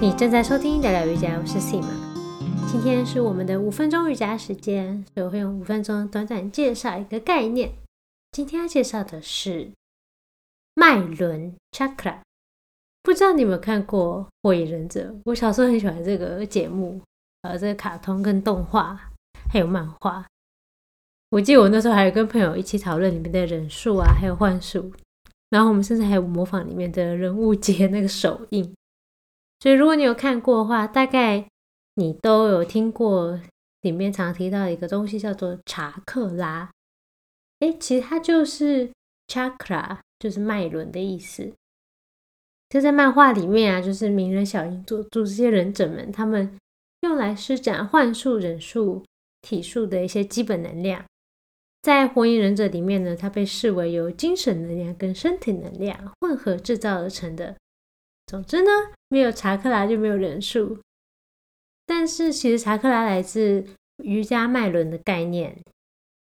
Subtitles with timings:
[0.00, 1.86] 你正在收听聊聊瑜伽，我是 Sima。
[2.70, 7.72] 今天是我们的五分钟瑜伽时间，所以我会用五分钟短短介绍一个概念。
[8.32, 9.70] 今天要介绍的是
[10.74, 12.18] 脉轮 （chakra）。
[13.02, 15.10] 不知道你有没有看过《火影忍者》？
[15.26, 17.00] 我小时候很喜欢这个节目，
[17.42, 19.00] 呃，这个卡通跟动画
[19.50, 20.26] 还有漫画。
[21.30, 24.92] 我记得我那时候还有跟朋友一起讨论里面的人数啊，还有幻术，
[25.50, 28.74] 然后我们甚至还有模仿里面的人物接那个手印。
[29.60, 31.48] 所以如果你有看过的话，大概
[31.94, 33.40] 你都有听过
[33.80, 36.70] 里面常提到一个东西叫做查克拉。
[37.60, 38.90] 哎，其实它就是
[39.26, 41.52] chakra，就是脉轮的意思。
[42.68, 46.58] 就在漫画里面啊，就是鸣人、小樱组组这些忍者们，他们
[47.02, 49.04] 用来施展幻术、忍术、
[49.42, 51.04] 体术的一些基本能量。
[51.82, 57.56] 在火影忍者里面呢，它被视为由精神能量跟身体能量混合制造而成的。
[58.26, 58.70] 总之呢，
[59.08, 60.78] 没有查克拉就没有人数。
[61.86, 63.64] 但是其实查克拉来自
[64.02, 65.62] 瑜伽脉轮的概念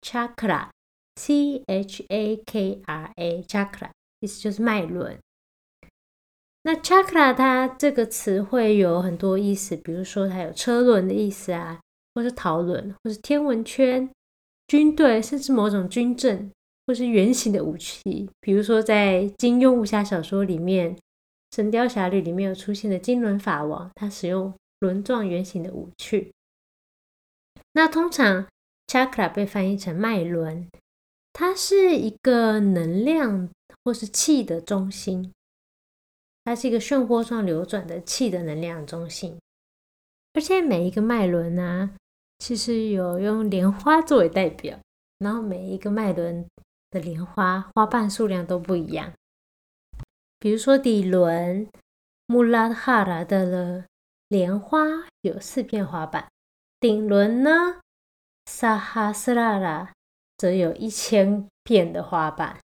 [0.00, 3.90] ，chakra，c h a k r a，chakra
[4.20, 5.18] 意思就是脉轮。
[6.62, 11.80] 那 chakra 它这个词汇有很多意思，比如说它有车轮的意思啊，
[12.14, 14.08] 或是陶轮，或是天文圈。
[14.68, 16.50] 军队，甚至某种军阵，
[16.86, 20.96] 或是圆形的武器，比如说在金庸武侠小说里面，
[21.54, 26.32] 《神雕侠侣》里面有出现的金轮法王，他使用轮状圆形的武器。
[27.74, 28.46] 那通常
[28.86, 30.68] chakra 被翻译成脉轮，
[31.32, 33.48] 它是一个能量
[33.84, 35.32] 或是气的中心，
[36.44, 39.38] 它是一个漩涡状流转的气的能量中心，
[40.32, 41.94] 而且每一个脉轮呢。
[42.38, 44.76] 其实有用莲花作为代表，
[45.18, 46.44] 然后每一个脉轮
[46.90, 49.12] 的莲花花瓣数量都不一样。
[50.42, 51.68] 比如说底轮
[52.26, 53.84] 穆拉哈拉的了
[54.26, 54.84] 莲花
[55.20, 56.26] 有四片花瓣，
[56.80, 57.78] 顶轮呢
[58.46, 59.92] 萨哈斯拉拉
[60.36, 62.58] 则有一千片的花瓣。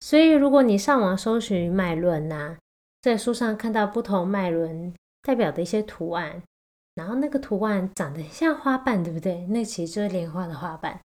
[0.00, 2.56] 所以如果你上网搜寻脉轮呐，
[3.00, 4.92] 在书上看到不同脉轮
[5.22, 6.42] 代表的一些图案。
[6.96, 9.46] 然后那个图案长得像花瓣，对不对？
[9.50, 10.98] 那其实就是莲花的花瓣。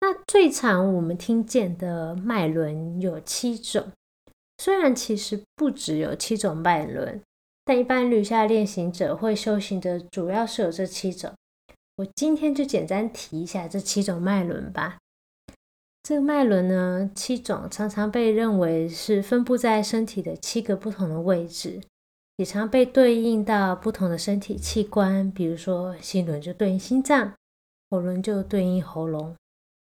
[0.00, 3.92] 那最常我们听见的脉轮有七种，
[4.62, 7.20] 虽然其实不只有七种脉轮，
[7.64, 11.32] 但一般瑜伽练行者会修行的主要是有这七种。
[11.96, 14.98] 我今天就简单提一下这七种脉轮吧。
[16.04, 21.80] 这个脉轮呢，七种常常被认为是分布在身体的七个不同的位置。
[22.36, 27.34] 也常被对应到不同的身体器官，比如说心轮就对应心脏，
[27.90, 29.34] 喉轮就对应喉咙，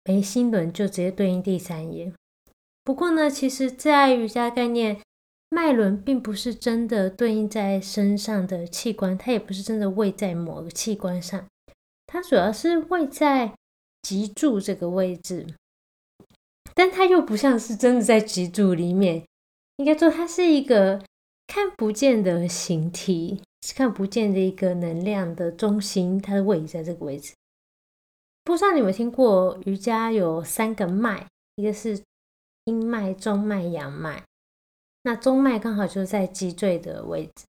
[0.06, 2.12] 眉心轮就直接对应第三眼。
[2.84, 5.02] 不过呢，其实，在瑜伽概念，
[5.50, 11.46] 脉轮并不是真的对应在身上的器官，它也不是真的位在某个器官上，
[12.08, 13.54] 它主要是位在
[14.02, 15.48] 脊柱这个位置，
[16.74, 19.26] 但它又不像是真的在脊柱里面，
[19.78, 21.04] 应该说它是一个。
[21.46, 27.34] 看不见的形体，是看不见的一个能量的中心，它的位置在这个位置。
[28.46, 31.28] 不知道你有没有听过瑜伽有三个脉，
[31.58, 32.02] 一个是
[32.66, 34.24] 阴脉、中脉、阳脉。
[35.04, 37.46] 那中脉刚好就是在脊椎的位置，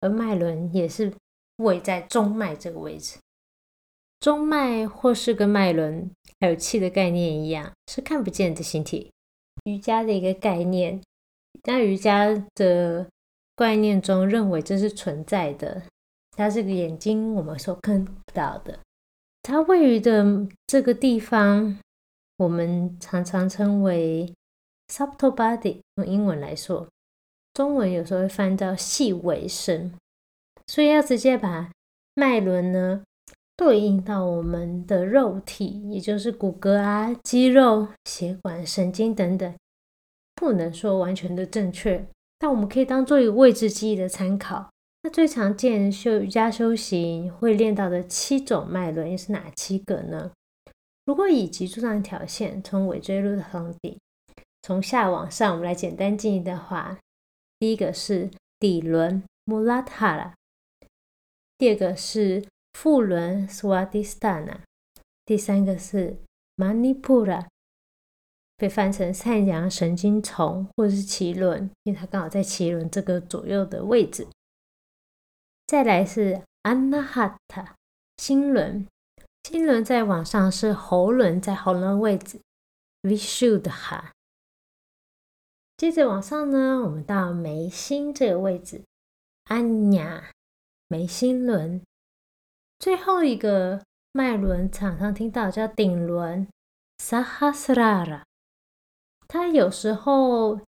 [0.00, 1.12] 而脉轮也是
[1.56, 3.18] 位在中脉这个位置。
[4.20, 6.10] 中脉或是跟脉轮
[6.40, 9.10] 还有气的概念一样，是看不见的形体。
[9.64, 11.00] 瑜伽的一个概念。
[11.64, 13.06] 在瑜伽的
[13.56, 15.82] 概念中，认为这是存在的。
[16.30, 18.78] 它这个眼睛我们所看不到的，
[19.42, 21.78] 它位于的这个地方，
[22.38, 24.32] 我们常常称为
[24.92, 25.80] subtle body。
[25.96, 26.88] 用英文来说，
[27.52, 29.92] 中文有时候会翻到细微身。
[30.66, 31.70] 所以要直接把
[32.14, 33.02] 脉轮呢
[33.56, 39.54] 对应到我们的肉体，也就是骨骼啊、肌肉、血管、神经等等。
[40.36, 42.06] 不能说完全的正确，
[42.38, 44.70] 但我们可以当做一个位置记忆的参考。
[45.02, 50.30] 那最常见修瑜伽修行会练到的七种脉轮又是哪七个呢？
[51.08, 53.98] 如果以脊柱上一条线从尾椎路的峰顶
[54.60, 56.98] 从下往上，我们来简单记忆的话，
[57.58, 60.34] 第一个是底轮 Muladhara，
[61.56, 64.58] 第二个是腹轮 Swadhisthana，
[65.24, 66.18] 第三个是
[66.58, 67.46] Manipura。
[68.58, 74.28] 被翻成太阳神经丛或者是脐轮，因为它刚好在脐轮这个左右的位置。
[75.66, 77.68] 再来是 Anahata
[78.18, 78.86] 心轮，
[79.48, 82.38] 心轮在往上是喉轮，在喉轮位置。
[83.02, 84.10] Vishuddha。
[85.78, 88.82] 接着往上呢，我们到眉心这个位置
[89.44, 90.32] 安雅
[90.88, 91.80] 眉心轮。
[92.78, 96.46] 最后一个脉轮常常听到叫顶轮
[97.02, 98.24] Sahasrara，
[99.28, 100.60] 它有时候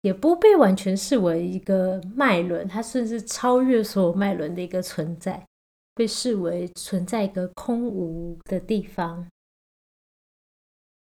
[0.00, 5.46] 也不被完全视为一个脉轮，它甚至超越所有脉轮的一个存在，
[5.94, 9.26] 被视为存在一个空无的地方。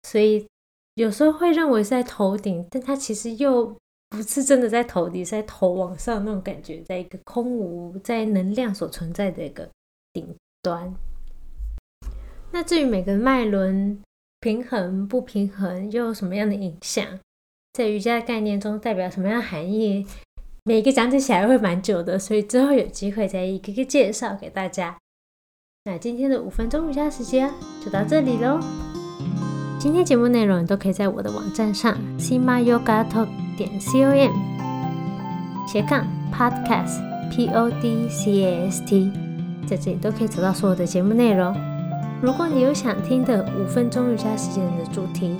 [0.03, 0.47] 所以
[0.95, 3.75] 有时候会认为是在头顶，但它其实又
[4.09, 9.67] 不是真的在头顶，是在头往上那种感觉，在一个空无，在能量所存在的一个
[10.11, 10.93] 顶端。
[12.51, 13.99] 那至于每个脉轮
[14.39, 17.19] 平衡不平衡，又有什么样的影响，
[17.71, 20.05] 在瑜伽的概念中代表什么样的含义，
[20.65, 24.95] 每个讲解起来会蛮久的，所以之后有机会再一个个介绍给大家。
[25.83, 27.51] 那今天的五分钟瑜伽时间
[27.83, 28.61] 就到这里喽。
[29.77, 33.27] 今天节目内容都可以在我的网站上 sima yoga talk
[33.57, 34.31] 点 com
[35.67, 39.11] 斜杠 podcast p o d c a s t，
[39.67, 41.53] 在这里都可以找到所有的节目内容。
[42.21, 45.35] 如果你有想听的五分钟瑜伽时间的主题，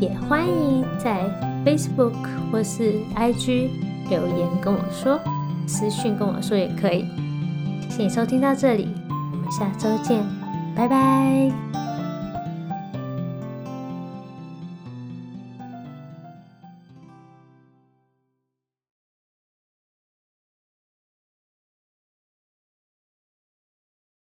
[0.00, 1.30] 也欢迎在
[1.64, 2.16] Facebook
[2.50, 3.70] 或是 IG
[4.08, 5.20] 留言跟我说，
[5.66, 7.06] 私信跟我说也可以。
[7.90, 8.88] 谢谢你收听到这里，
[9.32, 10.22] 我们下周见，
[10.74, 11.83] 拜拜。